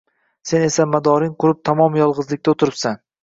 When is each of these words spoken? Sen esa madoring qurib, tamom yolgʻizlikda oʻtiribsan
Sen 0.51 0.63
esa 0.69 0.85
madoring 0.93 1.35
qurib, 1.45 1.61
tamom 1.71 1.99
yolgʻizlikda 2.01 2.55
oʻtiribsan 2.57 2.99